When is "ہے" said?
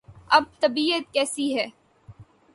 1.57-1.65